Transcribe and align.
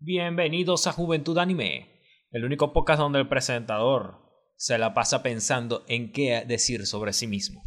Bienvenidos 0.00 0.86
a 0.86 0.92
Juventud 0.92 1.36
Anime, 1.38 1.88
el 2.30 2.44
único 2.44 2.72
podcast 2.72 3.00
donde 3.00 3.18
el 3.18 3.26
presentador 3.26 4.20
se 4.54 4.78
la 4.78 4.94
pasa 4.94 5.24
pensando 5.24 5.84
en 5.88 6.12
qué 6.12 6.44
decir 6.46 6.86
sobre 6.86 7.12
sí 7.12 7.26
mismo. 7.26 7.64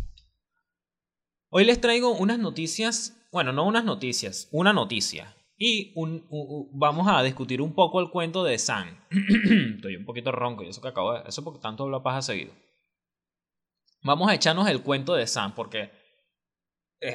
Hoy 1.49 1.65
les 1.65 1.81
traigo 1.81 2.15
unas 2.15 2.39
noticias, 2.39 3.27
bueno, 3.33 3.51
no 3.51 3.65
unas 3.65 3.83
noticias, 3.83 4.47
una 4.53 4.71
noticia. 4.71 5.35
Y 5.57 5.93
vamos 6.71 7.05
a 7.09 7.21
discutir 7.21 7.61
un 7.61 7.75
poco 7.75 7.99
el 7.99 8.09
cuento 8.09 8.45
de 8.45 8.57
San. 8.57 9.03
Estoy 9.75 9.97
un 9.97 10.05
poquito 10.05 10.31
ronco, 10.31 10.63
y 10.63 10.69
eso 10.69 10.81
que 10.81 10.87
acabo 10.87 11.13
de... 11.13 11.27
Eso 11.27 11.43
porque 11.43 11.59
tanto 11.59 11.83
hablo 11.83 12.01
paja 12.01 12.21
seguido. 12.21 12.53
Vamos 14.03 14.29
a 14.29 14.35
echarnos 14.35 14.69
el 14.69 14.83
cuento 14.83 15.15
de 15.15 15.27
San, 15.27 15.53
porque 15.53 15.91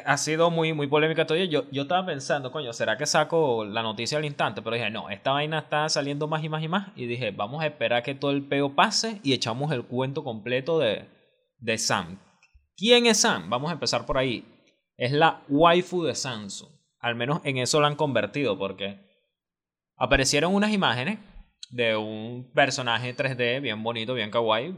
ha 0.05 0.17
sido 0.17 0.51
muy, 0.51 0.73
muy 0.73 0.89
polémica 0.89 1.27
todavía. 1.27 1.49
Yo, 1.49 1.71
yo 1.71 1.83
estaba 1.83 2.07
pensando, 2.07 2.51
coño, 2.51 2.73
¿será 2.73 2.97
que 2.97 3.07
saco 3.07 3.65
la 3.65 3.83
noticia 3.83 4.19
al 4.19 4.25
instante? 4.25 4.61
Pero 4.63 4.75
dije, 4.75 4.91
no, 4.91 5.11
esta 5.11 5.33
vaina 5.33 5.61
está 5.61 5.89
saliendo 5.89 6.27
más 6.27 6.43
y 6.43 6.49
más 6.49 6.63
y 6.63 6.69
más. 6.69 6.89
Y 6.97 7.07
dije, 7.07 7.31
vamos 7.31 7.63
a 7.63 7.67
esperar 7.67 8.03
que 8.03 8.15
todo 8.15 8.33
el 8.33 8.43
peo 8.43 8.75
pase 8.75 9.21
y 9.23 9.33
echamos 9.33 9.71
el 9.73 9.85
cuento 9.85 10.25
completo 10.25 10.79
de, 10.79 11.09
de 11.59 11.79
Sam. 11.79 12.19
¿Quién 12.77 13.07
es 13.07 13.21
Sam? 13.21 13.49
Vamos 13.49 13.71
a 13.71 13.75
empezar 13.75 14.07
por 14.07 14.19
ahí. 14.19 14.45
Es 14.97 15.13
la 15.13 15.43
waifu 15.49 16.03
de 16.03 16.15
Samsung. 16.15 16.71
Al 16.99 17.15
menos 17.15 17.41
en 17.45 17.59
eso 17.59 17.81
la 17.81 17.87
han 17.87 17.97
convertido 17.97 18.59
porque 18.59 18.99
aparecieron 19.97 20.55
unas 20.55 20.73
imágenes 20.73 21.19
de 21.71 21.97
un 21.97 22.51
personaje 22.53 23.15
3D 23.15 23.61
bien 23.61 23.83
bonito, 23.83 24.15
bien 24.15 24.31
kawaii, 24.31 24.75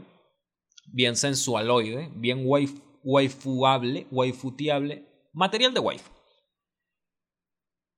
bien 0.91 1.15
sensualoide, 1.15 2.09
bien 2.15 2.41
waifu 2.45 2.88
waifuable, 3.03 4.07
waifutiable, 4.11 5.05
material 5.33 5.73
de 5.73 5.79
waifu. 5.79 6.11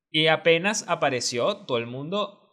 Y 0.09 0.27
apenas 0.27 0.85
apareció 0.87 1.57
todo 1.57 1.77
el 1.77 1.87
mundo, 1.87 2.49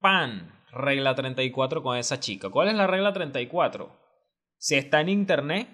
pan, 0.00 0.52
regla 0.70 1.14
34 1.14 1.82
con 1.82 1.96
esa 1.96 2.18
chica. 2.20 2.50
¿Cuál 2.50 2.68
es 2.68 2.74
la 2.74 2.86
regla 2.86 3.12
34? 3.12 3.90
Si 4.58 4.74
está 4.74 5.00
en 5.00 5.08
internet, 5.08 5.68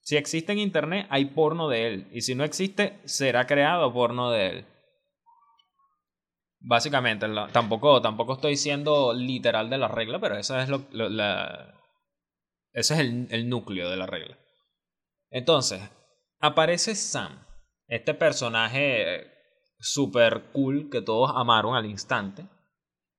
si 0.00 0.16
existe 0.16 0.52
en 0.52 0.58
internet, 0.58 1.06
hay 1.10 1.26
porno 1.26 1.68
de 1.68 1.86
él. 1.86 2.08
Y 2.12 2.22
si 2.22 2.34
no 2.34 2.42
existe, 2.42 2.98
será 3.04 3.46
creado 3.46 3.92
porno 3.92 4.30
de 4.30 4.46
él. 4.48 4.66
Básicamente, 6.58 7.26
tampoco, 7.52 8.00
tampoco 8.02 8.34
estoy 8.34 8.56
siendo 8.56 9.12
literal 9.12 9.70
de 9.70 9.78
la 9.78 9.88
regla, 9.88 10.20
pero 10.20 10.36
esa 10.36 10.62
es 10.62 10.68
lo, 10.68 10.86
la, 10.90 11.74
es 12.72 12.90
el, 12.90 13.26
el 13.30 13.48
núcleo 13.48 13.90
de 13.90 13.96
la 13.96 14.06
regla. 14.06 14.38
Entonces, 15.32 15.80
aparece 16.40 16.94
Sam, 16.94 17.44
este 17.88 18.14
personaje 18.14 19.26
super 19.78 20.44
cool 20.52 20.90
que 20.90 21.00
todos 21.00 21.32
amaron 21.34 21.74
al 21.74 21.86
instante, 21.86 22.46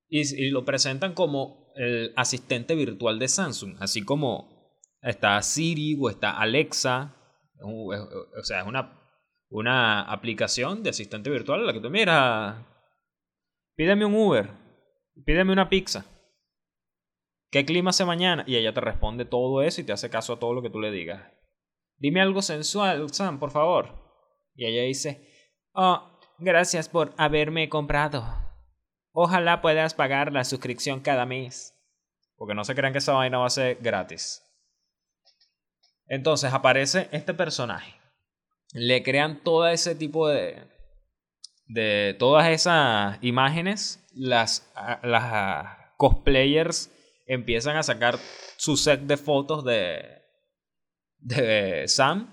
y, 0.08 0.50
lo 0.50 0.64
presentan 0.64 1.12
como 1.12 1.72
el 1.74 2.12
asistente 2.14 2.76
virtual 2.76 3.18
de 3.18 3.26
Samsung, 3.26 3.76
así 3.80 4.04
como 4.04 4.80
está 5.02 5.42
Siri 5.42 5.98
o 6.00 6.08
está 6.08 6.38
Alexa, 6.38 7.16
o 7.60 8.44
sea, 8.44 8.60
es 8.60 8.66
una, 8.66 8.96
una 9.50 10.02
aplicación 10.02 10.84
de 10.84 10.90
asistente 10.90 11.30
virtual 11.30 11.60
en 11.60 11.66
la 11.66 11.72
que 11.72 11.80
tú 11.80 11.90
miras, 11.90 12.64
pídeme 13.74 14.04
un 14.04 14.14
Uber, 14.14 14.50
pídeme 15.26 15.52
una 15.52 15.68
pizza. 15.68 16.06
¿Qué 17.50 17.64
clima 17.64 17.90
hace 17.90 18.04
mañana? 18.04 18.44
Y 18.46 18.56
ella 18.56 18.72
te 18.72 18.80
responde 18.80 19.24
todo 19.24 19.62
eso 19.62 19.80
y 19.80 19.84
te 19.84 19.92
hace 19.92 20.10
caso 20.10 20.34
a 20.34 20.38
todo 20.38 20.54
lo 20.54 20.62
que 20.62 20.70
tú 20.70 20.80
le 20.80 20.92
digas. 20.92 21.33
Dime 21.96 22.20
algo 22.20 22.42
sensual, 22.42 23.12
Sam, 23.12 23.38
por 23.38 23.50
favor. 23.50 24.04
Y 24.54 24.66
ella 24.66 24.82
dice, 24.82 25.34
Oh, 25.72 26.20
gracias 26.38 26.88
por 26.88 27.14
haberme 27.16 27.68
comprado. 27.68 28.24
Ojalá 29.12 29.60
puedas 29.60 29.94
pagar 29.94 30.32
la 30.32 30.44
suscripción 30.44 31.00
cada 31.00 31.26
mes. 31.26 31.74
Porque 32.36 32.54
no 32.54 32.64
se 32.64 32.74
crean 32.74 32.92
que 32.92 32.98
esa 32.98 33.12
vaina 33.12 33.38
va 33.38 33.46
a 33.46 33.50
ser 33.50 33.78
gratis. 33.80 34.42
Entonces 36.06 36.52
aparece 36.52 37.08
este 37.10 37.34
personaje. 37.34 37.94
Le 38.72 39.02
crean 39.02 39.42
todo 39.42 39.66
ese 39.66 39.94
tipo 39.94 40.28
de. 40.28 40.62
de 41.66 42.14
todas 42.18 42.48
esas 42.48 43.18
imágenes. 43.22 44.04
Las, 44.12 44.72
las 45.02 45.76
cosplayers 45.96 46.90
empiezan 47.26 47.76
a 47.76 47.82
sacar 47.82 48.18
su 48.56 48.76
set 48.76 49.00
de 49.00 49.16
fotos 49.16 49.64
de, 49.64 50.23
de 51.24 51.88
Sam 51.88 52.28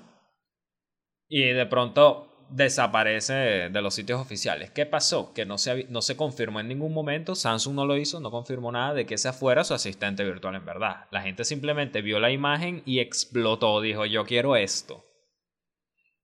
y 1.27 1.43
de 1.45 1.65
pronto 1.65 2.27
desaparece 2.49 3.69
de 3.69 3.81
los 3.81 3.95
sitios 3.95 4.19
oficiales. 4.19 4.71
¿Qué 4.71 4.85
pasó? 4.85 5.33
Que 5.33 5.45
no 5.45 5.57
se, 5.57 5.85
no 5.89 6.01
se 6.01 6.17
confirmó 6.17 6.59
en 6.59 6.67
ningún 6.67 6.93
momento, 6.93 7.33
Samsung 7.33 7.75
no 7.75 7.85
lo 7.85 7.97
hizo, 7.97 8.19
no 8.19 8.29
confirmó 8.29 8.71
nada 8.71 8.93
de 8.93 9.05
que 9.05 9.15
ese 9.15 9.31
fuera 9.31 9.63
su 9.63 9.73
asistente 9.73 10.25
virtual 10.25 10.55
en 10.55 10.65
verdad. 10.65 11.07
La 11.11 11.21
gente 11.21 11.45
simplemente 11.45 12.01
vio 12.01 12.19
la 12.19 12.31
imagen 12.31 12.83
y 12.85 12.99
explotó, 12.99 13.79
dijo 13.79 14.05
yo 14.05 14.25
quiero 14.25 14.57
esto. 14.57 15.05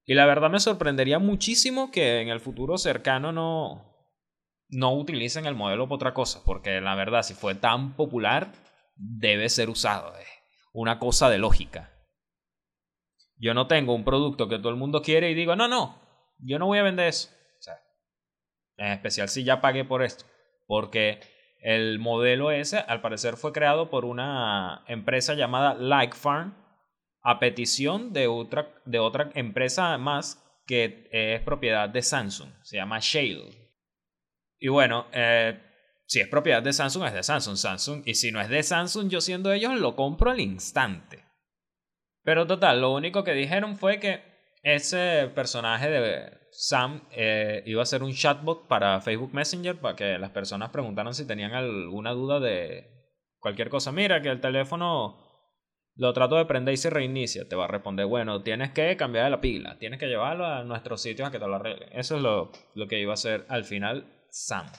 Y 0.05 0.13
la 0.13 0.25
verdad 0.25 0.49
me 0.49 0.59
sorprendería 0.59 1.19
muchísimo 1.19 1.91
que 1.91 2.21
en 2.21 2.29
el 2.29 2.41
futuro 2.41 2.77
cercano 2.77 3.31
no, 3.31 3.95
no 4.69 4.93
utilicen 4.93 5.45
el 5.45 5.55
modelo 5.55 5.85
para 5.87 5.95
otra 5.95 6.13
cosa, 6.13 6.41
porque 6.45 6.81
la 6.81 6.95
verdad 6.95 7.23
si 7.23 7.33
fue 7.33 7.55
tan 7.55 7.95
popular 7.95 8.51
debe 8.95 9.47
ser 9.47 9.69
usado. 9.69 10.17
Es 10.17 10.27
una 10.73 10.99
cosa 10.99 11.29
de 11.29 11.37
lógica. 11.37 11.96
Yo 13.39 13.53
no 13.53 13.67
tengo 13.67 13.93
un 13.93 14.03
producto 14.03 14.47
que 14.47 14.57
todo 14.57 14.69
el 14.69 14.75
mundo 14.75 15.01
quiere 15.01 15.29
y 15.29 15.35
digo, 15.35 15.55
no, 15.55 15.67
no, 15.67 16.01
yo 16.39 16.59
no 16.59 16.65
voy 16.65 16.79
a 16.79 16.83
vender 16.83 17.07
eso. 17.07 17.29
O 17.59 17.61
sea, 17.61 17.79
en 18.77 18.93
especial 18.93 19.29
si 19.29 19.43
ya 19.43 19.61
pagué 19.61 19.85
por 19.85 20.03
esto. 20.03 20.25
Porque 20.65 21.19
el 21.61 21.99
modelo 21.99 22.51
ese, 22.51 22.77
al 22.77 23.01
parecer, 23.01 23.37
fue 23.37 23.53
creado 23.53 23.89
por 23.89 24.05
una 24.05 24.83
empresa 24.87 25.33
llamada 25.33 25.73
Like 25.75 26.15
Farm 26.15 26.55
a 27.21 27.39
petición 27.39 28.13
de 28.13 28.27
otra, 28.27 28.73
de 28.85 28.99
otra 28.99 29.31
empresa 29.33 29.97
más 29.97 30.43
que 30.65 31.09
es 31.11 31.41
propiedad 31.41 31.89
de 31.89 32.01
Samsung. 32.01 32.49
Se 32.61 32.77
llama 32.77 32.99
Shale. 33.01 33.67
Y 34.59 34.67
bueno, 34.69 35.07
eh, 35.13 35.59
si 36.05 36.19
es 36.19 36.27
propiedad 36.27 36.61
de 36.61 36.73
Samsung, 36.73 37.05
es 37.05 37.13
de 37.13 37.23
Samsung. 37.23 37.55
Samsung. 37.55 38.03
Y 38.05 38.15
si 38.15 38.31
no 38.31 38.41
es 38.41 38.49
de 38.49 38.63
Samsung, 38.63 39.09
yo 39.09 39.21
siendo 39.21 39.51
ellos, 39.51 39.79
lo 39.79 39.95
compro 39.95 40.31
al 40.31 40.39
instante. 40.39 41.26
Pero 42.27 42.45
total, 42.45 42.81
lo 42.81 42.91
único 42.91 43.23
que 43.23 43.31
dijeron 43.31 43.77
fue 43.77 44.01
que 44.01 44.19
ese 44.61 45.31
personaje 45.33 45.89
de 45.89 46.37
Sam 46.51 47.07
eh, 47.11 47.63
iba 47.65 47.81
a 47.81 47.85
ser 47.85 48.03
un 48.03 48.11
chatbot 48.11 48.67
para 48.67 48.99
Facebook 48.99 49.33
Messenger 49.33 49.79
para 49.79 49.95
que 49.95 50.17
las 50.17 50.31
personas 50.31 50.71
preguntaran 50.71 51.13
si 51.13 51.25
tenían 51.25 51.53
alguna 51.53 52.11
duda 52.11 52.41
de 52.41 53.13
cualquier 53.39 53.69
cosa. 53.69 53.93
Mira, 53.93 54.21
que 54.21 54.27
el 54.27 54.41
teléfono 54.41 55.25
lo 55.95 56.11
trato 56.11 56.35
de 56.35 56.43
prender 56.43 56.73
y 56.73 56.77
se 56.77 56.89
reinicia. 56.89 57.47
Te 57.47 57.55
va 57.55 57.63
a 57.63 57.69
responder, 57.69 58.05
bueno, 58.07 58.43
tienes 58.43 58.71
que 58.71 58.97
cambiar 58.97 59.31
la 59.31 59.39
pila, 59.39 59.77
tienes 59.79 59.97
que 59.97 60.07
llevarlo 60.07 60.45
a 60.45 60.65
nuestros 60.65 61.01
sitios 61.01 61.29
a 61.29 61.31
que 61.31 61.39
te 61.39 61.47
lo 61.47 61.55
arreglen. 61.55 61.87
Eso 61.93 62.17
es 62.17 62.21
lo, 62.21 62.51
lo 62.75 62.87
que 62.89 62.99
iba 62.99 63.11
a 63.11 63.13
hacer 63.13 63.45
al 63.47 63.63
final 63.63 64.27
Sam. 64.31 64.69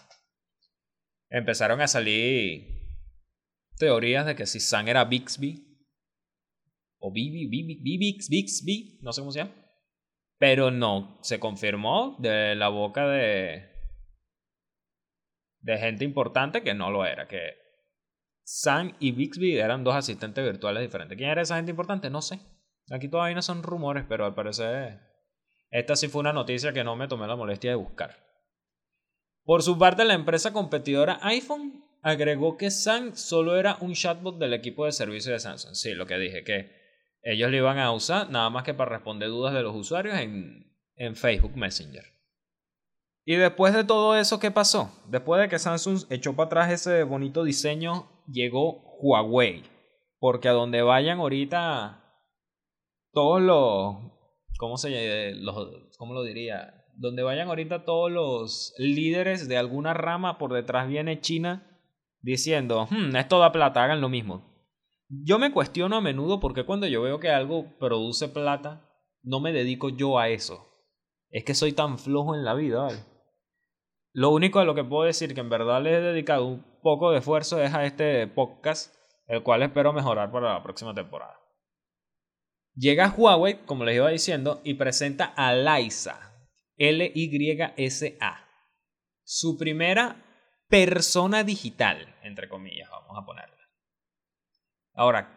Empezaron 1.30 1.80
a 1.80 1.88
salir 1.88 2.92
teorías 3.78 4.26
de 4.26 4.36
que 4.36 4.44
si 4.44 4.60
Sam 4.60 4.88
era 4.88 5.06
Bixby 5.06 5.67
o 6.98 7.12
Bibi, 7.12 7.46
Bibi, 7.46 7.80
Bibix, 7.82 8.28
Bixby, 8.28 8.98
no 9.02 9.12
sé 9.12 9.20
cómo 9.20 9.32
se 9.32 9.40
llama. 9.40 9.54
Pero 10.38 10.70
no, 10.70 11.18
se 11.22 11.40
confirmó 11.40 12.16
de 12.18 12.54
la 12.54 12.68
boca 12.68 13.08
de, 13.08 13.68
de 15.60 15.78
gente 15.78 16.04
importante 16.04 16.62
que 16.62 16.74
no 16.74 16.90
lo 16.90 17.04
era, 17.04 17.26
que 17.26 17.54
Sam 18.44 18.94
y 19.00 19.12
Bixby 19.12 19.58
eran 19.58 19.84
dos 19.84 19.94
asistentes 19.94 20.44
virtuales 20.44 20.82
diferentes. 20.82 21.18
¿Quién 21.18 21.30
era 21.30 21.42
esa 21.42 21.56
gente 21.56 21.70
importante? 21.70 22.08
No 22.08 22.22
sé. 22.22 22.40
Aquí 22.90 23.08
todavía 23.08 23.34
no 23.34 23.42
son 23.42 23.62
rumores, 23.62 24.04
pero 24.08 24.24
al 24.24 24.34
parecer 24.34 25.00
esta 25.70 25.96
sí 25.96 26.08
fue 26.08 26.20
una 26.20 26.32
noticia 26.32 26.72
que 26.72 26.84
no 26.84 26.96
me 26.96 27.08
tomé 27.08 27.26
la 27.26 27.36
molestia 27.36 27.70
de 27.70 27.76
buscar. 27.76 28.16
Por 29.44 29.62
su 29.62 29.78
parte, 29.78 30.04
la 30.04 30.14
empresa 30.14 30.52
competidora 30.52 31.18
iPhone 31.22 31.84
agregó 32.02 32.56
que 32.56 32.70
Sam 32.70 33.14
solo 33.14 33.56
era 33.56 33.76
un 33.80 33.92
chatbot 33.92 34.38
del 34.38 34.54
equipo 34.54 34.86
de 34.86 34.92
servicio 34.92 35.32
de 35.32 35.40
Samsung. 35.40 35.74
Sí, 35.74 35.94
lo 35.94 36.06
que 36.06 36.18
dije, 36.18 36.44
que 36.44 36.77
ellos 37.28 37.50
lo 37.50 37.58
iban 37.58 37.78
a 37.78 37.92
usar 37.92 38.30
nada 38.30 38.48
más 38.48 38.64
que 38.64 38.72
para 38.72 38.90
responder 38.90 39.28
dudas 39.28 39.52
de 39.52 39.62
los 39.62 39.76
usuarios 39.76 40.18
en, 40.18 40.74
en 40.96 41.14
Facebook 41.14 41.54
Messenger. 41.56 42.04
Y 43.26 43.34
después 43.36 43.74
de 43.74 43.84
todo 43.84 44.16
eso, 44.16 44.40
¿qué 44.40 44.50
pasó? 44.50 44.90
Después 45.06 45.38
de 45.42 45.50
que 45.50 45.58
Samsung 45.58 46.04
echó 46.08 46.34
para 46.34 46.46
atrás 46.46 46.72
ese 46.72 47.02
bonito 47.02 47.44
diseño, 47.44 48.08
llegó 48.26 48.96
Huawei. 49.02 49.62
Porque 50.18 50.48
a 50.48 50.52
donde 50.52 50.80
vayan 50.80 51.18
ahorita 51.18 52.02
todos 53.12 53.42
los... 53.42 53.96
¿Cómo 54.56 54.78
se 54.78 55.34
los, 55.34 55.54
¿Cómo 55.98 56.14
lo 56.14 56.22
diría? 56.22 56.86
Donde 56.94 57.22
vayan 57.22 57.48
ahorita 57.48 57.84
todos 57.84 58.10
los 58.10 58.72
líderes 58.78 59.48
de 59.48 59.58
alguna 59.58 59.92
rama, 59.92 60.38
por 60.38 60.54
detrás 60.54 60.88
viene 60.88 61.20
China 61.20 61.78
diciendo, 62.22 62.88
hmm, 62.90 63.14
esto 63.14 63.38
da 63.38 63.52
plata, 63.52 63.84
hagan 63.84 64.00
lo 64.00 64.08
mismo. 64.08 64.47
Yo 65.10 65.38
me 65.38 65.52
cuestiono 65.52 65.96
a 65.96 66.00
menudo 66.02 66.38
porque 66.38 66.64
cuando 66.64 66.86
yo 66.86 67.00
veo 67.00 67.18
que 67.18 67.30
algo 67.30 67.78
produce 67.78 68.28
plata, 68.28 68.88
no 69.22 69.40
me 69.40 69.52
dedico 69.52 69.88
yo 69.88 70.18
a 70.18 70.28
eso. 70.28 70.68
Es 71.30 71.44
que 71.44 71.54
soy 71.54 71.72
tan 71.72 71.98
flojo 71.98 72.34
en 72.34 72.44
la 72.44 72.54
vida. 72.54 72.88
Lo 74.12 74.30
único 74.30 74.58
a 74.58 74.64
lo 74.64 74.74
que 74.74 74.84
puedo 74.84 75.04
decir 75.04 75.34
que 75.34 75.40
en 75.40 75.48
verdad 75.48 75.82
le 75.82 75.94
he 75.94 76.00
dedicado 76.00 76.46
un 76.46 76.80
poco 76.82 77.10
de 77.10 77.18
esfuerzo 77.18 77.62
es 77.62 77.72
a 77.72 77.84
este 77.84 78.26
podcast, 78.26 78.94
el 79.26 79.42
cual 79.42 79.62
espero 79.62 79.92
mejorar 79.92 80.30
para 80.30 80.54
la 80.54 80.62
próxima 80.62 80.94
temporada. 80.94 81.38
Llega 82.74 83.14
Huawei, 83.16 83.64
como 83.64 83.84
les 83.84 83.96
iba 83.96 84.08
diciendo, 84.10 84.60
y 84.62 84.74
presenta 84.74 85.32
a 85.36 85.54
Lysa, 85.54 86.48
L-Y-S-A. 86.76 88.48
Su 89.24 89.58
primera 89.58 90.24
persona 90.68 91.44
digital, 91.44 92.14
entre 92.22 92.48
comillas, 92.48 92.88
vamos 92.90 93.16
a 93.22 93.26
ponerla. 93.26 93.57
Ahora, 94.98 95.30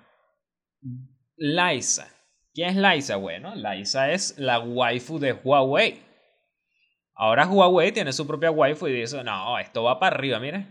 Lysa. 1.38 2.12
¿Quién 2.52 2.69
es 2.69 2.75
Lysa? 2.78 3.16
Bueno, 3.18 3.54
Lysa 3.54 4.12
es 4.12 4.40
la 4.40 4.60
waifu 4.60 5.19
de 5.19 5.34
Huawei. 5.34 6.02
Ahora 7.13 7.46
Huawei 7.46 7.92
tiene 7.92 8.12
su 8.12 8.25
propia 8.25 8.50
waifu 8.50 8.88
y 8.88 8.94
dice, 8.94 9.24
no, 9.24 9.60
esto 9.60 9.84
va 9.84 10.00
para 10.00 10.16
arriba, 10.16 10.40
mire. 10.40 10.66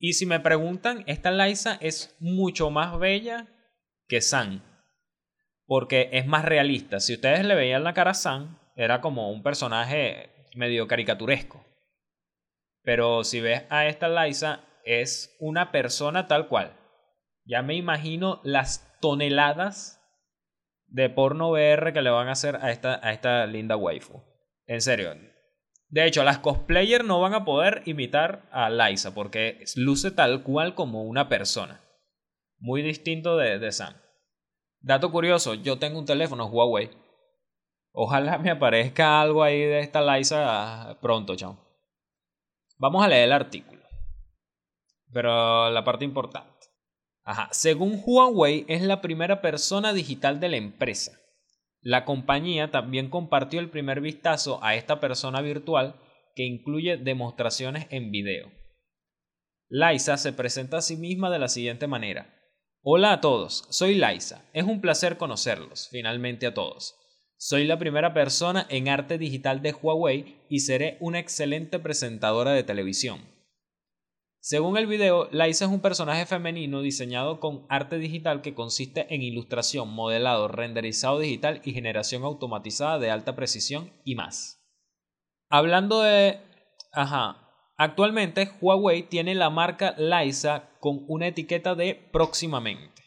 Y 0.00 0.14
si 0.14 0.26
me 0.26 0.40
preguntan, 0.40 1.04
esta 1.06 1.30
Liza 1.30 1.78
es 1.80 2.16
mucho 2.18 2.70
más 2.70 2.98
bella 2.98 3.46
que 4.08 4.20
San. 4.20 4.64
Porque 5.64 6.10
es 6.12 6.26
más 6.26 6.44
realista. 6.44 6.98
Si 6.98 7.14
ustedes 7.14 7.44
le 7.44 7.54
veían 7.54 7.84
la 7.84 7.94
cara 7.94 8.10
a 8.10 8.14
San, 8.14 8.58
era 8.74 9.00
como 9.00 9.30
un 9.30 9.44
personaje 9.44 10.48
medio 10.56 10.88
caricaturesco. 10.88 11.64
Pero 12.82 13.22
si 13.22 13.40
ves 13.40 13.62
a 13.70 13.86
esta 13.86 14.08
Liza, 14.08 14.64
es 14.84 15.36
una 15.38 15.70
persona 15.70 16.26
tal 16.26 16.48
cual. 16.48 16.83
Ya 17.44 17.62
me 17.62 17.74
imagino 17.74 18.40
las 18.42 18.98
toneladas 19.00 20.00
de 20.86 21.10
porno 21.10 21.50
VR 21.50 21.92
que 21.92 22.02
le 22.02 22.10
van 22.10 22.28
a 22.28 22.32
hacer 22.32 22.56
a 22.56 22.70
esta, 22.70 23.00
a 23.06 23.12
esta 23.12 23.46
linda 23.46 23.76
waifu. 23.76 24.22
En 24.66 24.80
serio, 24.80 25.14
de 25.94 26.06
hecho, 26.06 26.24
las 26.24 26.38
cosplayers 26.38 27.04
no 27.04 27.20
van 27.20 27.34
a 27.34 27.44
poder 27.44 27.82
imitar 27.84 28.48
a 28.50 28.70
Liza 28.70 29.14
porque 29.14 29.64
luce 29.76 30.10
tal 30.10 30.42
cual 30.42 30.74
como 30.74 31.04
una 31.04 31.28
persona. 31.28 31.80
Muy 32.58 32.82
distinto 32.82 33.36
de, 33.36 33.58
de 33.58 33.70
Sam. 33.72 33.94
Dato 34.80 35.12
curioso, 35.12 35.54
yo 35.54 35.78
tengo 35.78 35.98
un 35.98 36.06
teléfono 36.06 36.46
Huawei. 36.46 36.90
Ojalá 37.92 38.38
me 38.38 38.50
aparezca 38.50 39.20
algo 39.20 39.42
ahí 39.42 39.60
de 39.60 39.80
esta 39.80 40.00
Liza 40.02 40.98
pronto, 41.00 41.36
chao. 41.36 41.58
Vamos 42.76 43.04
a 43.04 43.08
leer 43.08 43.24
el 43.24 43.32
artículo. 43.32 43.82
Pero 45.12 45.70
la 45.70 45.84
parte 45.84 46.04
importante. 46.04 46.66
Según 47.50 48.02
Huawei, 48.04 48.64
es 48.68 48.82
la 48.82 49.00
primera 49.00 49.40
persona 49.40 49.92
digital 49.92 50.40
de 50.40 50.48
la 50.48 50.56
empresa. 50.56 51.20
La 51.80 52.04
compañía 52.04 52.70
también 52.70 53.10
compartió 53.10 53.60
el 53.60 53.70
primer 53.70 54.00
vistazo 54.00 54.62
a 54.62 54.74
esta 54.74 55.00
persona 55.00 55.40
virtual 55.40 55.96
que 56.34 56.44
incluye 56.44 56.96
demostraciones 56.96 57.86
en 57.90 58.10
video. 58.10 58.50
Liza 59.68 60.16
se 60.16 60.32
presenta 60.32 60.78
a 60.78 60.82
sí 60.82 60.96
misma 60.96 61.30
de 61.30 61.38
la 61.38 61.48
siguiente 61.48 61.86
manera. 61.86 62.34
Hola 62.82 63.12
a 63.12 63.20
todos, 63.20 63.66
soy 63.70 63.94
Liza. 63.94 64.44
Es 64.52 64.64
un 64.64 64.80
placer 64.80 65.16
conocerlos, 65.16 65.88
finalmente 65.90 66.46
a 66.46 66.54
todos. 66.54 66.96
Soy 67.36 67.64
la 67.64 67.78
primera 67.78 68.12
persona 68.14 68.66
en 68.68 68.88
arte 68.88 69.18
digital 69.18 69.62
de 69.62 69.72
Huawei 69.72 70.36
y 70.48 70.60
seré 70.60 70.98
una 71.00 71.18
excelente 71.18 71.78
presentadora 71.78 72.52
de 72.52 72.62
televisión. 72.62 73.33
Según 74.46 74.76
el 74.76 74.86
video, 74.86 75.26
Liza 75.32 75.64
es 75.64 75.70
un 75.70 75.80
personaje 75.80 76.26
femenino 76.26 76.82
diseñado 76.82 77.40
con 77.40 77.64
arte 77.70 77.96
digital 77.96 78.42
que 78.42 78.52
consiste 78.54 79.06
en 79.08 79.22
ilustración, 79.22 79.88
modelado, 79.88 80.48
renderizado 80.48 81.18
digital 81.18 81.62
y 81.64 81.72
generación 81.72 82.24
automatizada 82.24 82.98
de 82.98 83.10
alta 83.10 83.36
precisión 83.36 83.90
y 84.04 84.16
más. 84.16 84.62
Hablando 85.48 86.02
de... 86.02 86.40
Ajá. 86.92 87.38
Actualmente 87.78 88.50
Huawei 88.60 89.04
tiene 89.04 89.34
la 89.34 89.48
marca 89.48 89.94
Liza 89.96 90.68
con 90.78 91.06
una 91.08 91.28
etiqueta 91.28 91.74
de 91.74 91.94
próximamente. 91.94 93.02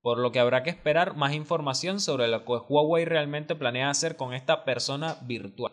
Por 0.00 0.18
lo 0.18 0.30
que 0.30 0.38
habrá 0.38 0.62
que 0.62 0.70
esperar 0.70 1.16
más 1.16 1.34
información 1.34 1.98
sobre 1.98 2.28
lo 2.28 2.44
que 2.44 2.52
Huawei 2.52 3.04
realmente 3.04 3.56
planea 3.56 3.90
hacer 3.90 4.14
con 4.14 4.32
esta 4.32 4.64
persona 4.64 5.16
virtual. 5.22 5.72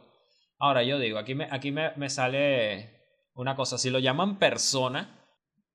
Ahora 0.58 0.82
yo 0.82 0.98
digo, 0.98 1.20
aquí 1.20 1.36
me, 1.36 1.48
aquí 1.52 1.72
me 1.72 2.10
sale 2.10 2.93
una 3.36 3.56
cosa, 3.56 3.78
si 3.78 3.90
lo 3.90 4.00
llaman 4.00 4.38
persona, 4.38 5.20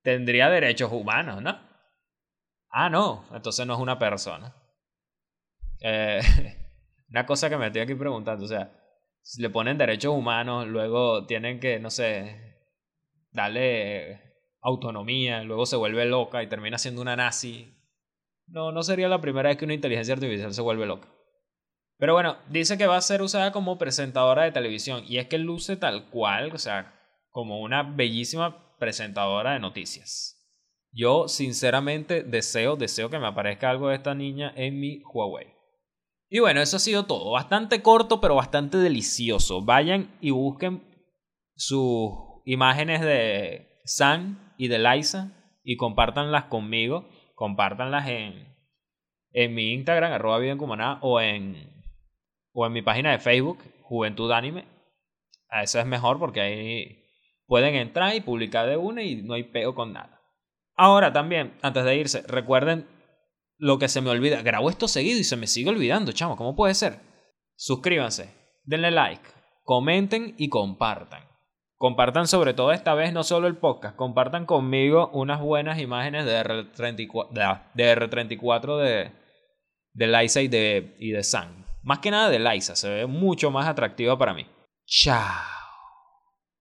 tendría 0.01 0.49
derechos 0.49 0.91
humanos, 0.91 1.41
¿no? 1.41 1.59
Ah, 2.69 2.89
no, 2.89 3.25
entonces 3.33 3.65
no 3.65 3.73
es 3.73 3.79
una 3.79 3.97
persona. 3.99 4.55
Eh, 5.81 6.21
una 7.09 7.25
cosa 7.25 7.49
que 7.49 7.57
me 7.57 7.67
estoy 7.67 7.81
aquí 7.81 7.95
preguntando, 7.95 8.45
o 8.45 8.47
sea, 8.47 8.71
si 9.21 9.41
le 9.41 9.49
ponen 9.49 9.77
derechos 9.77 10.13
humanos, 10.13 10.67
luego 10.67 11.25
tienen 11.25 11.59
que, 11.59 11.79
no 11.79 11.89
sé, 11.89 12.59
darle 13.31 14.21
autonomía, 14.61 15.43
luego 15.43 15.65
se 15.65 15.75
vuelve 15.75 16.05
loca 16.05 16.43
y 16.43 16.47
termina 16.47 16.77
siendo 16.77 17.01
una 17.01 17.15
nazi. 17.15 17.75
No, 18.47 18.71
no 18.71 18.83
sería 18.83 19.07
la 19.07 19.21
primera 19.21 19.49
vez 19.49 19.57
que 19.57 19.65
una 19.65 19.73
inteligencia 19.73 20.13
artificial 20.13 20.53
se 20.53 20.61
vuelve 20.61 20.85
loca. 20.85 21.07
Pero 21.97 22.13
bueno, 22.13 22.37
dice 22.49 22.77
que 22.77 22.87
va 22.87 22.97
a 22.97 23.01
ser 23.01 23.21
usada 23.21 23.51
como 23.51 23.77
presentadora 23.77 24.43
de 24.43 24.51
televisión 24.51 25.03
y 25.05 25.17
es 25.17 25.27
que 25.27 25.37
luce 25.37 25.75
tal 25.75 26.09
cual, 26.09 26.51
o 26.53 26.57
sea, 26.57 26.98
como 27.29 27.61
una 27.61 27.83
bellísima 27.83 28.77
presentadora 28.77 29.53
de 29.53 29.59
noticias. 29.59 30.35
Yo 30.91 31.27
sinceramente 31.27 32.23
deseo, 32.23 32.75
deseo 32.75 33.09
que 33.09 33.19
me 33.19 33.27
aparezca 33.27 33.69
algo 33.69 33.89
de 33.89 33.95
esta 33.95 34.15
niña 34.15 34.51
en 34.55 34.79
mi 34.79 35.01
Huawei. 35.13 35.53
Y 36.29 36.39
bueno, 36.39 36.61
eso 36.61 36.77
ha 36.77 36.79
sido 36.79 37.05
todo. 37.05 37.31
Bastante 37.31 37.81
corto, 37.81 38.21
pero 38.21 38.35
bastante 38.35 38.77
delicioso. 38.77 39.63
Vayan 39.63 40.15
y 40.21 40.31
busquen 40.31 40.83
sus 41.55 42.11
imágenes 42.45 43.01
de 43.01 43.79
San 43.83 44.53
y 44.57 44.67
de 44.67 44.79
Liza 44.79 45.31
y 45.63 45.75
compártanlas 45.77 46.45
conmigo. 46.45 47.09
Compártanlas 47.35 48.07
en, 48.07 48.55
en 49.31 49.53
mi 49.53 49.73
Instagram, 49.73 50.11
arroba 50.11 50.39
vida 50.39 50.55
o 51.01 51.21
en, 51.21 51.83
o 52.53 52.65
en 52.65 52.73
mi 52.73 52.81
página 52.81 53.11
de 53.11 53.19
Facebook, 53.19 53.59
Juventud 53.81 54.31
Anime. 54.31 54.65
Eso 55.51 55.79
es 55.79 55.85
mejor 55.85 56.19
porque 56.19 56.41
ahí 56.41 57.08
pueden 57.49 57.75
entrar 57.75 58.15
y 58.15 58.21
publicar 58.21 58.69
de 58.69 58.77
una 58.77 59.03
y 59.03 59.17
no 59.17 59.33
hay 59.33 59.43
peo 59.43 59.75
con 59.75 59.91
nada. 59.91 60.21
Ahora 60.77 61.11
también, 61.11 61.57
antes 61.61 61.83
de 61.83 61.97
irse, 61.97 62.23
recuerden 62.27 62.87
lo 63.57 63.79
que 63.79 63.89
se 63.89 63.99
me 63.99 64.11
olvida. 64.11 64.41
Grabo 64.41 64.69
esto 64.69 64.87
seguido 64.87 65.19
y 65.19 65.25
se 65.25 65.35
me 65.35 65.47
sigue 65.47 65.69
olvidando, 65.69 66.13
chamo. 66.13 66.37
¿Cómo 66.37 66.55
puede 66.55 66.75
ser? 66.75 66.99
Suscríbanse, 67.55 68.33
denle 68.63 68.91
like, 68.91 69.27
comenten 69.63 70.35
y 70.37 70.47
compartan. 70.47 71.27
Compartan 71.75 72.27
sobre 72.27 72.53
todo 72.53 72.71
esta 72.71 72.93
vez 72.93 73.13
no 73.13 73.23
solo 73.23 73.47
el 73.47 73.57
podcast, 73.57 73.95
compartan 73.95 74.45
conmigo 74.45 75.09
unas 75.13 75.41
buenas 75.41 75.79
imágenes 75.79 76.25
de 76.25 76.41
R34 76.41 77.71
de, 77.73 77.95
R34 77.95 79.11
de, 79.93 80.07
Liza 80.07 80.41
y 80.41 80.47
de, 80.49 80.95
y 80.99 81.11
de 81.11 81.23
Sam. 81.23 81.65
Más 81.81 81.99
que 81.99 82.11
nada 82.11 82.29
de 82.29 82.39
Liza, 82.39 82.75
se 82.75 82.89
ve 82.89 83.05
mucho 83.05 83.49
más 83.49 83.67
atractiva 83.67 84.17
para 84.17 84.33
mí. 84.33 84.45
Chao. 84.85 85.58